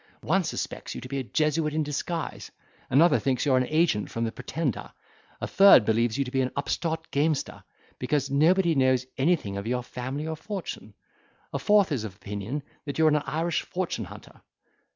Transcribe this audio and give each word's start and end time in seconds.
One 0.21 0.43
suspects 0.43 0.95
you 0.95 1.01
to 1.01 1.07
be 1.07 1.19
a 1.19 1.23
Jesuit 1.23 1.75
in 1.75 1.83
disguise; 1.83 2.49
another 2.89 3.19
thinks 3.19 3.45
you 3.45 3.53
are 3.53 3.57
an 3.57 3.67
agent 3.67 4.09
from 4.09 4.23
the 4.23 4.31
Pretender; 4.31 4.91
a 5.39 5.45
third 5.45 5.85
believes 5.85 6.17
you 6.17 6.25
to 6.25 6.31
be 6.31 6.41
an 6.41 6.49
upstart 6.55 7.11
gamester, 7.11 7.63
because 7.99 8.27
nobody 8.31 8.73
knows 8.73 9.05
anything 9.19 9.57
of 9.57 9.67
your 9.67 9.83
family 9.83 10.25
or 10.25 10.35
fortune; 10.35 10.95
a 11.53 11.59
fourth 11.59 11.91
is 11.91 12.03
of 12.03 12.15
opinion 12.15 12.63
that 12.85 12.97
you 12.97 13.05
are 13.05 13.09
an 13.09 13.17
Irish 13.17 13.61
fortune 13.61 14.05
hunter." 14.05 14.41